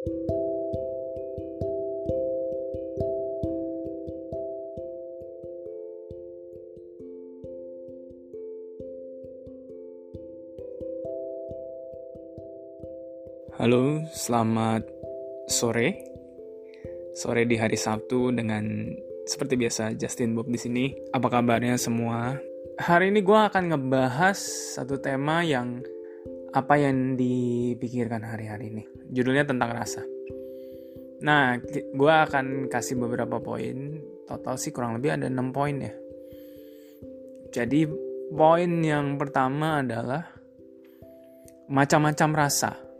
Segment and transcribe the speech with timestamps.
[0.00, 0.16] Halo,
[14.08, 14.88] selamat
[15.52, 16.00] sore.
[17.12, 18.64] Sore di hari Sabtu dengan
[19.28, 20.96] seperti biasa Justin Bob di sini.
[21.12, 22.40] Apa kabarnya semua?
[22.80, 24.40] Hari ini gue akan ngebahas
[24.80, 25.84] satu tema yang
[26.50, 28.84] apa yang dipikirkan hari-hari ini.
[29.10, 30.02] Judulnya tentang rasa.
[31.20, 31.60] Nah,
[31.94, 34.00] gue akan kasih beberapa poin.
[34.26, 35.94] Total sih kurang lebih ada 6 poin ya.
[37.50, 37.86] Jadi
[38.30, 40.22] poin yang pertama adalah
[41.70, 42.90] macam-macam rasa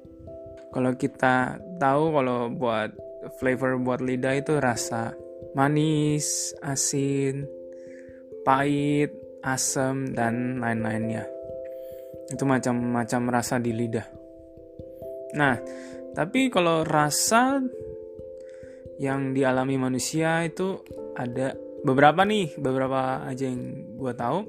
[0.71, 2.95] kalau kita tahu kalau buat
[3.43, 5.11] flavor buat lidah itu rasa
[5.59, 7.43] manis, asin,
[8.47, 9.11] pahit,
[9.43, 11.27] asam dan lain-lainnya.
[12.31, 14.07] Itu macam-macam rasa di lidah.
[15.35, 15.59] Nah,
[16.15, 17.63] tapi kalau rasa
[19.01, 20.79] yang dialami manusia itu
[21.17, 24.41] ada beberapa nih, beberapa aja yang gue tahu.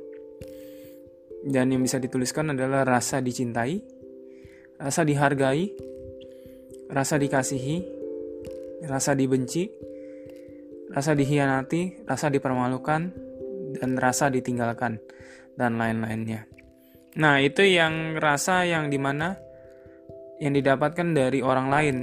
[1.42, 3.82] Dan yang bisa dituliskan adalah rasa dicintai,
[4.78, 5.74] rasa dihargai,
[6.92, 7.78] rasa dikasihi,
[8.86, 9.72] rasa dibenci,
[10.92, 13.02] rasa dihianati, rasa dipermalukan,
[13.80, 15.00] dan rasa ditinggalkan,
[15.56, 16.51] dan lain-lainnya.
[17.20, 19.36] Nah, itu yang rasa yang di mana
[20.40, 21.96] yang didapatkan dari orang lain.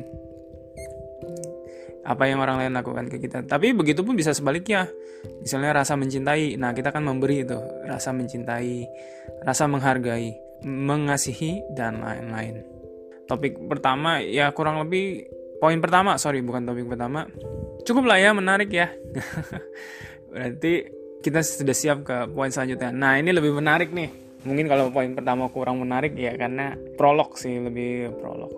[2.08, 3.44] Apa yang orang lain lakukan ke kita.
[3.44, 4.88] Tapi begitu pun bisa sebaliknya.
[5.44, 6.56] Misalnya rasa mencintai.
[6.56, 7.58] Nah, kita kan memberi itu.
[7.84, 8.84] Rasa mencintai,
[9.44, 10.32] rasa menghargai,
[10.64, 12.78] mengasihi, dan lain-lain
[13.28, 15.28] topik pertama ya kurang lebih
[15.60, 17.28] poin pertama sorry bukan topik pertama
[17.84, 18.88] cukup lah ya menarik ya
[20.32, 20.88] berarti
[21.20, 25.50] kita sudah siap ke poin selanjutnya nah ini lebih menarik nih mungkin kalau poin pertama
[25.50, 28.52] kurang menarik ya karena prolog sih lebih prolog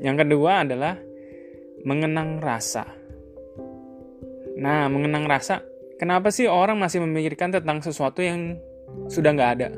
[0.00, 0.96] yang kedua adalah
[1.84, 2.88] mengenang rasa
[4.58, 5.62] nah mengenang rasa
[6.00, 8.56] kenapa sih orang masih memikirkan tentang sesuatu yang
[9.10, 9.68] sudah nggak ada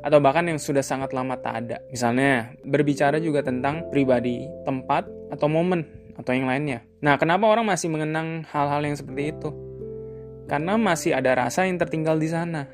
[0.00, 1.76] atau bahkan yang sudah sangat lama tak ada.
[1.92, 5.84] Misalnya, berbicara juga tentang pribadi, tempat, atau momen,
[6.16, 6.84] atau yang lainnya.
[7.04, 9.50] Nah, kenapa orang masih mengenang hal-hal yang seperti itu?
[10.48, 12.66] Karena masih ada rasa yang tertinggal di sana.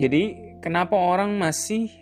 [0.00, 1.92] Jadi, kenapa orang masih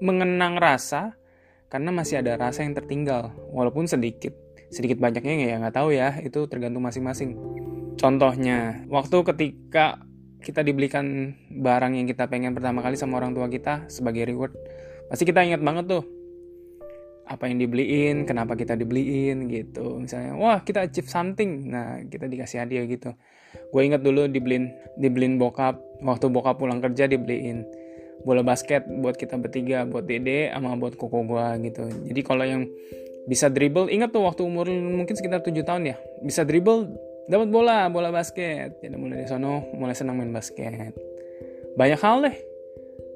[0.00, 1.20] mengenang rasa?
[1.68, 4.32] Karena masih ada rasa yang tertinggal, walaupun sedikit.
[4.72, 7.36] Sedikit banyaknya ya nggak tahu ya, itu tergantung masing-masing.
[8.00, 10.00] Contohnya, waktu ketika
[10.38, 14.54] kita dibelikan barang yang kita pengen pertama kali sama orang tua kita sebagai reward
[15.10, 16.04] pasti kita ingat banget tuh
[17.28, 20.00] apa yang dibeliin, kenapa kita dibeliin gitu.
[20.00, 23.12] Misalnya, wah kita achieve something, nah kita dikasih hadiah gitu.
[23.68, 27.68] Gue inget dulu dibeliin, dibeliin bokap, waktu bokap pulang kerja dibeliin
[28.26, 31.86] bola basket buat kita bertiga, buat dede sama buat koko gue gitu.
[32.10, 32.66] Jadi kalau yang
[33.30, 36.90] bisa dribble, ingat tuh waktu umur mungkin sekitar 7 tahun ya, bisa dribble
[37.28, 40.96] dapat bola bola basket jadi mulai dari sono mulai senang main basket
[41.76, 42.36] banyak hal deh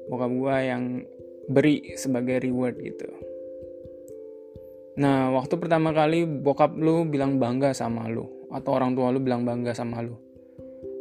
[0.07, 0.83] bokap gue yang
[1.49, 3.09] beri sebagai reward gitu
[4.93, 9.41] nah waktu pertama kali bokap lu bilang bangga sama lu atau orang tua lu bilang
[9.41, 10.13] bangga sama lu.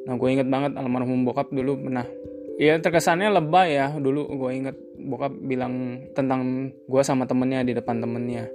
[0.09, 2.09] Nah gue inget banget almarhum bokap dulu pernah.
[2.57, 8.01] Iya terkesannya lebay ya dulu gue inget bokap bilang tentang gue sama temennya di depan
[8.01, 8.49] temennya.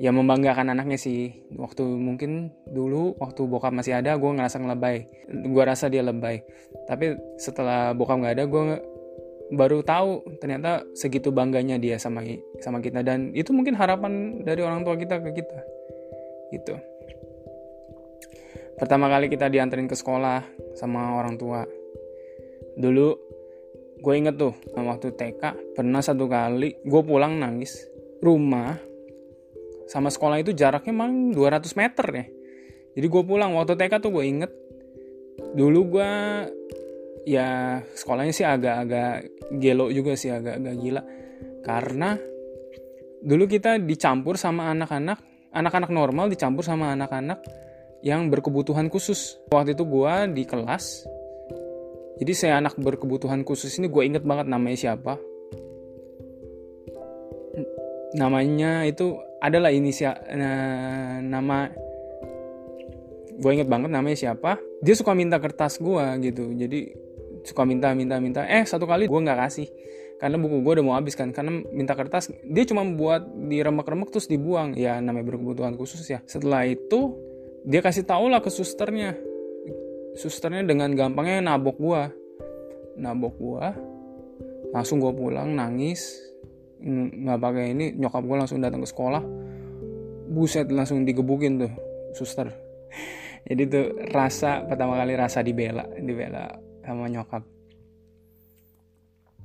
[0.00, 1.44] Ya membanggakan anaknya sih.
[1.54, 5.06] Waktu mungkin dulu waktu bokap masih ada gue ngerasa ngelebay.
[5.28, 6.42] Gue rasa dia lebay.
[6.88, 8.62] Tapi setelah bokap nggak ada gue
[9.50, 12.22] baru tahu ternyata segitu bangganya dia sama
[12.62, 13.02] sama kita.
[13.02, 15.58] Dan itu mungkin harapan dari orang tua kita ke kita
[16.52, 16.74] gitu.
[18.76, 20.44] Pertama kali kita dianterin ke sekolah
[20.76, 21.64] sama orang tua.
[22.76, 23.08] Dulu
[24.02, 27.86] gue inget tuh waktu TK pernah satu kali gue pulang nangis
[28.18, 28.74] rumah
[29.86, 32.26] sama sekolah itu jaraknya emang 200 meter ya.
[32.92, 34.52] Jadi gue pulang waktu TK tuh gue inget
[35.56, 36.10] dulu gue
[37.22, 41.02] ya sekolahnya sih agak-agak gelo juga sih agak-agak gila.
[41.62, 42.18] Karena
[43.22, 45.22] dulu kita dicampur sama anak-anak
[45.52, 47.38] anak-anak normal dicampur sama anak-anak
[48.02, 49.38] yang berkebutuhan khusus.
[49.54, 51.06] Waktu itu gue di kelas
[52.22, 55.18] jadi saya anak berkebutuhan khusus ini gue inget banget namanya siapa.
[58.14, 60.14] Namanya itu adalah inisial
[61.24, 61.66] nama
[63.32, 64.60] gue inget banget namanya siapa.
[64.82, 66.94] Dia suka minta kertas gue gitu jadi
[67.42, 68.46] suka minta minta minta.
[68.46, 69.68] Eh satu kali gue nggak kasih.
[70.22, 71.34] Karena buku gue udah mau habis kan.
[71.34, 74.78] Karena minta kertas dia cuma buat diremek-remek terus dibuang.
[74.78, 76.22] Ya namanya berkebutuhan khusus ya.
[76.30, 77.18] Setelah itu
[77.66, 79.18] dia kasih tau lah ke susternya.
[80.14, 82.02] Susternya dengan gampangnya nabok gue
[82.92, 83.66] nabok gue
[84.70, 86.22] langsung gue pulang nangis.
[86.82, 89.22] Nggak pakai ini nyokap gue langsung datang ke sekolah.
[90.32, 91.72] Buset langsung digebukin tuh
[92.14, 92.46] suster.
[93.48, 97.42] Jadi tuh rasa pertama kali rasa dibela dibela sama nyokap.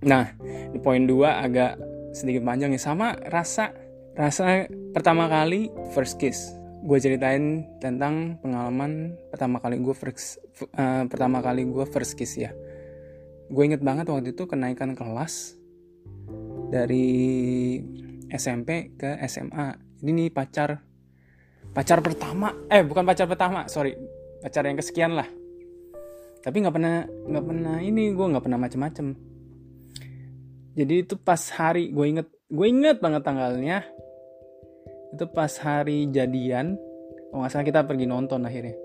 [0.05, 0.33] Nah
[0.73, 1.79] di poin dua agak
[2.13, 2.81] sedikit panjang ya.
[2.81, 3.73] Sama rasa
[4.13, 6.53] rasa pertama kali first kiss.
[6.85, 10.41] Gue ceritain tentang pengalaman pertama kali gue first
[10.77, 12.53] uh, pertama kali gue first kiss ya.
[13.49, 15.57] Gue inget banget waktu itu kenaikan kelas
[16.67, 17.79] dari
[18.27, 20.77] SMP ke SMA ini nih pacar
[21.73, 22.53] pacar pertama.
[22.69, 23.97] Eh bukan pacar pertama sorry.
[24.37, 25.25] Pacar yang kesekian lah
[26.47, 29.19] tapi nggak pernah nggak pernah ini gue nggak pernah macem-macem.
[30.79, 33.83] Jadi itu pas hari gue inget gue inget banget tanggalnya.
[35.11, 36.79] Itu pas hari jadian.
[37.35, 38.79] Oh nggak salah kita pergi nonton akhirnya.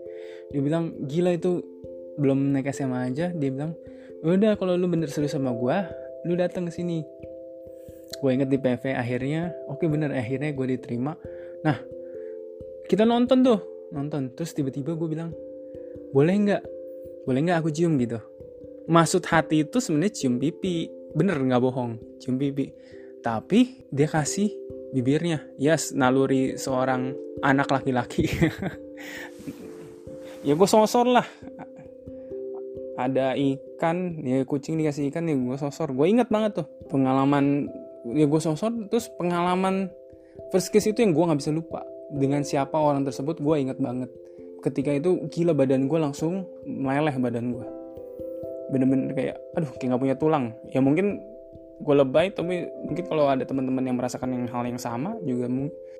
[0.50, 1.62] Dia bilang gila itu
[2.18, 3.30] belum naik SMA aja.
[3.30, 3.78] Dia bilang
[4.26, 5.76] udah kalau lu bener serius sama gue
[6.26, 7.06] lu datang ke sini.
[8.18, 11.14] Gue inget di PV akhirnya oke okay, bener akhirnya gue diterima.
[11.62, 11.78] Nah
[12.90, 13.62] kita nonton tuh
[13.94, 14.34] nonton.
[14.34, 15.30] Terus tiba-tiba gue bilang
[16.10, 16.71] boleh nggak
[17.22, 18.18] boleh nggak aku cium gitu?
[18.90, 20.90] Maksud hati itu sebenarnya cium pipi.
[21.14, 21.98] Bener nggak bohong.
[22.18, 22.74] Cium pipi.
[23.22, 24.50] Tapi dia kasih
[24.90, 25.46] bibirnya.
[25.56, 28.26] Yes naluri seorang anak laki-laki.
[30.42, 31.22] Ya gue sosor lah.
[32.98, 35.94] Ada ikan ya kucing dikasih ikan ya gue sosor.
[35.94, 37.70] Gue inget banget tuh pengalaman
[38.10, 39.86] ya gue sosor terus pengalaman
[40.50, 41.86] first kiss itu yang gue nggak bisa lupa.
[42.10, 44.10] Dengan siapa orang tersebut gue inget banget
[44.62, 47.66] ketika itu gila badan gue langsung meleleh badan gue
[48.72, 51.20] bener-bener kayak aduh kayak nggak punya tulang ya mungkin
[51.82, 55.50] gue lebay tapi mungkin kalau ada teman-teman yang merasakan yang hal yang sama juga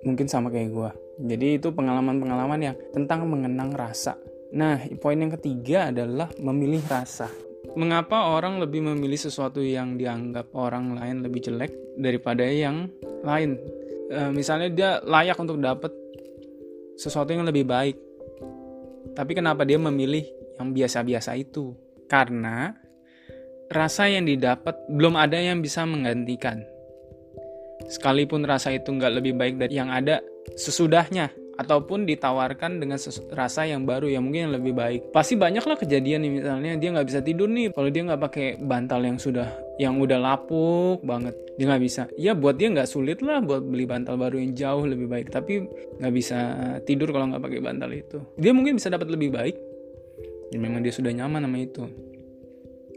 [0.07, 0.91] mungkin sama kayak gue
[1.27, 4.17] jadi itu pengalaman-pengalaman yang tentang mengenang rasa
[4.53, 7.33] Nah, poin yang ketiga adalah memilih rasa.
[7.73, 12.93] Mengapa orang lebih memilih sesuatu yang dianggap orang lain lebih jelek daripada yang
[13.25, 13.57] lain?
[14.13, 15.89] E, misalnya dia layak untuk dapat
[17.01, 17.97] sesuatu yang lebih baik.
[19.13, 20.23] Tapi kenapa dia memilih
[20.57, 21.75] yang biasa-biasa itu?
[22.07, 22.71] Karena
[23.73, 26.63] rasa yang didapat belum ada yang bisa menggantikan.
[27.91, 30.23] Sekalipun rasa itu nggak lebih baik dari yang ada
[30.55, 32.97] sesudahnya, ataupun ditawarkan dengan
[33.33, 35.01] rasa yang baru yang mungkin yang lebih baik.
[35.13, 38.47] Pasti banyak lah kejadian nih misalnya dia nggak bisa tidur nih kalau dia nggak pakai
[38.61, 42.03] bantal yang sudah yang udah lapuk banget dia nggak bisa.
[42.17, 45.69] Ya buat dia nggak sulit lah buat beli bantal baru yang jauh lebih baik tapi
[46.01, 46.39] nggak bisa
[46.89, 48.19] tidur kalau nggak pakai bantal itu.
[48.41, 49.57] Dia mungkin bisa dapat lebih baik
[50.53, 51.85] dan memang dia sudah nyaman sama itu.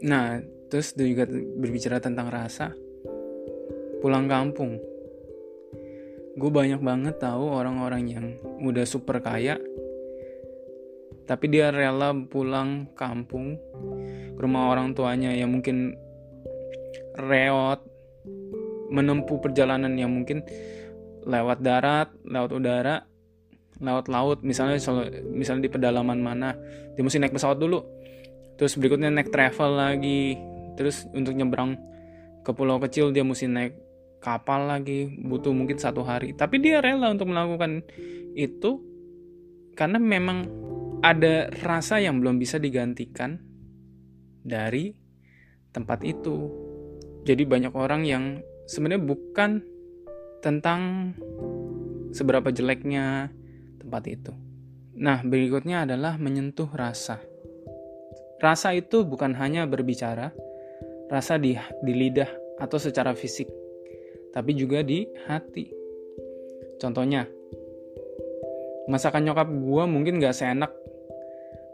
[0.04, 0.40] Nah
[0.72, 2.72] terus dia juga berbicara tentang rasa.
[4.00, 4.95] Pulang kampung
[6.36, 8.26] gue banyak banget tahu orang-orang yang
[8.60, 9.56] udah super kaya
[11.26, 13.58] tapi dia rela pulang kampung
[14.36, 15.96] ke rumah orang tuanya yang mungkin
[17.18, 17.82] reot
[18.92, 20.46] menempuh perjalanan yang mungkin
[21.26, 23.02] lewat darat, lewat udara,
[23.82, 24.78] lewat laut, misalnya
[25.26, 26.54] misalnya di pedalaman mana,
[26.94, 27.82] dia mesti naik pesawat dulu.
[28.56, 30.38] Terus berikutnya naik travel lagi.
[30.78, 31.76] Terus untuk nyebrang
[32.46, 33.74] ke pulau kecil dia mesti naik
[34.20, 36.34] kapal lagi butuh mungkin satu hari.
[36.34, 37.84] Tapi dia rela untuk melakukan
[38.36, 38.82] itu
[39.76, 40.48] karena memang
[41.04, 43.38] ada rasa yang belum bisa digantikan
[44.42, 44.92] dari
[45.70, 46.48] tempat itu.
[47.26, 48.24] Jadi banyak orang yang
[48.64, 49.50] sebenarnya bukan
[50.40, 51.12] tentang
[52.14, 53.28] seberapa jeleknya
[53.82, 54.32] tempat itu.
[54.96, 57.20] Nah berikutnya adalah menyentuh rasa.
[58.40, 60.32] Rasa itu bukan hanya berbicara
[61.08, 62.28] rasa di, di lidah
[62.60, 63.48] atau secara fisik
[64.36, 65.72] tapi juga di hati.
[66.76, 67.24] Contohnya,
[68.84, 70.76] masakan nyokap gue mungkin gak seenak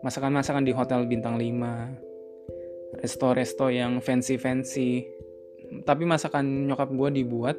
[0.07, 5.11] masakan-masakan di hotel bintang 5, resto-resto yang fancy-fancy,
[5.83, 7.59] tapi masakan nyokap gue dibuat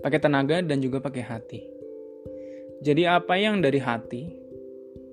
[0.00, 1.60] pakai tenaga dan juga pakai hati.
[2.80, 4.32] Jadi apa yang dari hati,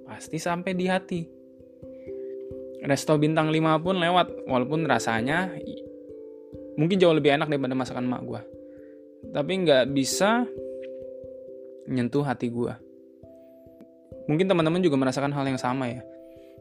[0.07, 1.21] pasti sampai di hati.
[2.88, 5.51] Resto bintang 5 pun lewat, walaupun rasanya
[6.79, 8.58] mungkin jauh lebih enak daripada masakan mak gue
[9.29, 10.47] tapi nggak bisa
[11.89, 12.73] nyentuh hati gue.
[14.29, 16.01] Mungkin teman-teman juga merasakan hal yang sama ya.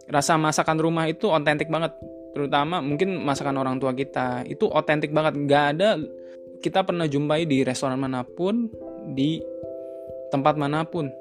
[0.09, 1.93] Rasa masakan rumah itu otentik banget,
[2.33, 5.37] terutama mungkin masakan orang tua kita itu otentik banget.
[5.37, 6.01] Nggak ada
[6.65, 8.73] kita pernah jumpai di restoran mana pun,
[9.13, 9.39] di
[10.33, 11.13] tempat mana pun.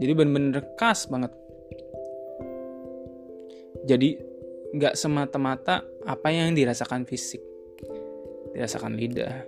[0.00, 1.36] Jadi bener-bener khas banget.
[3.84, 4.16] Jadi
[4.72, 7.44] nggak semata-mata apa yang dirasakan fisik,
[8.56, 9.44] dirasakan lidah.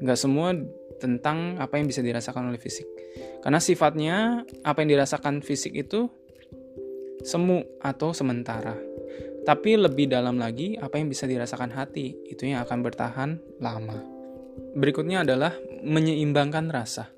[0.00, 0.56] Nggak semua
[1.00, 2.86] tentang apa yang bisa dirasakan oleh fisik.
[3.40, 6.06] Karena sifatnya apa yang dirasakan fisik itu
[7.24, 8.76] semu atau sementara.
[9.40, 14.20] Tapi lebih dalam lagi apa yang bisa dirasakan hati itu yang akan bertahan lama.
[14.70, 17.08] berikutnya adalah menyeimbangkan rasa.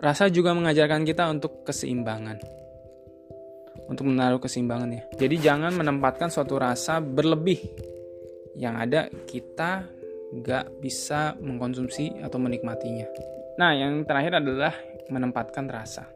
[0.00, 2.40] Rasa juga mengajarkan kita untuk keseimbangan.
[3.86, 5.02] Untuk menaruh keseimbangan ya.
[5.20, 7.60] Jadi jangan menempatkan suatu rasa berlebih.
[8.56, 9.84] Yang ada kita
[10.30, 13.06] nggak bisa mengkonsumsi atau menikmatinya.
[13.58, 14.72] Nah, yang terakhir adalah
[15.10, 16.06] menempatkan rasa.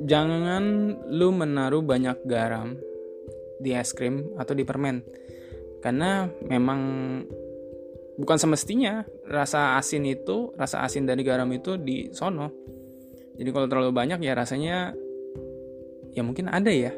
[0.00, 0.64] Jangan
[1.12, 2.76] lu menaruh banyak garam
[3.60, 5.04] di es krim atau di permen.
[5.78, 6.80] Karena memang
[8.18, 12.50] bukan semestinya rasa asin itu, rasa asin dari garam itu di sono.
[13.38, 14.90] Jadi kalau terlalu banyak ya rasanya
[16.16, 16.90] ya mungkin ada ya.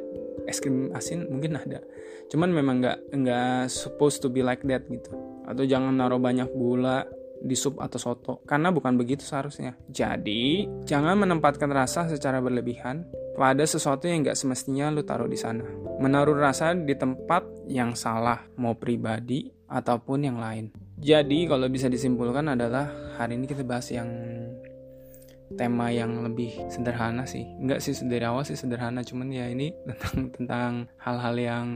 [0.49, 1.85] Es krim asin mungkin ada.
[2.33, 5.30] Cuman memang nggak nggak supposed to be like that gitu.
[5.51, 7.03] Atau jangan naruh banyak gula
[7.41, 9.75] di sup atau soto karena bukan begitu seharusnya.
[9.89, 15.65] Jadi, jangan menempatkan rasa secara berlebihan pada sesuatu yang nggak semestinya lu taruh di sana.
[15.99, 20.69] Menaruh rasa di tempat yang salah, mau pribadi ataupun yang lain.
[21.01, 24.09] Jadi, kalau bisa disimpulkan adalah hari ini kita bahas yang
[25.59, 27.47] tema yang lebih sederhana sih.
[27.59, 31.67] Enggak sih dari awal sih sederhana, cuman ya ini tentang tentang hal-hal yang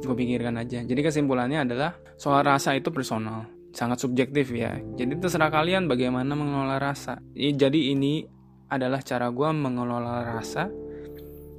[0.00, 0.80] gue pikirkan aja.
[0.84, 4.76] Jadi kesimpulannya adalah soal rasa itu personal sangat subjektif ya.
[4.96, 7.18] Jadi terserah kalian bagaimana mengelola rasa.
[7.34, 8.24] Jadi ini
[8.72, 10.68] adalah cara gue mengelola rasa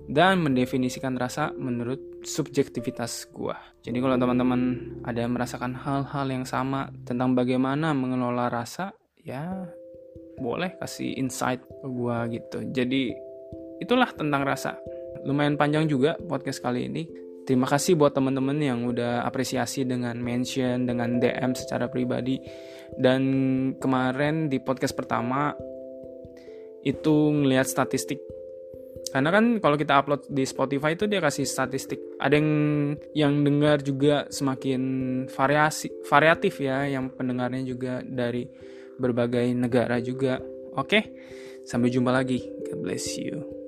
[0.10, 3.56] dan mendefinisikan rasa menurut subjektivitas gue.
[3.84, 4.62] Jadi kalau teman-teman
[5.04, 9.68] ada merasakan hal-hal yang sama tentang bagaimana mengelola rasa, ya
[10.38, 12.58] boleh kasih insight ke gue gitu.
[12.74, 13.14] Jadi
[13.82, 14.80] itulah tentang rasa.
[15.24, 17.04] Lumayan panjang juga podcast kali ini.
[17.44, 22.40] Terima kasih buat teman-teman yang udah apresiasi dengan mention, dengan DM secara pribadi.
[22.96, 23.22] Dan
[23.76, 25.52] kemarin di podcast pertama
[26.88, 28.24] itu ngelihat statistik.
[29.12, 32.00] Karena kan kalau kita upload di Spotify itu dia kasih statistik.
[32.18, 32.50] Ada yang
[33.14, 34.82] yang dengar juga semakin
[35.28, 38.48] variasi variatif ya, yang pendengarnya juga dari
[39.00, 40.42] berbagai negara juga.
[40.76, 41.14] Oke.
[41.64, 42.44] Sampai jumpa lagi.
[42.68, 43.63] God bless you.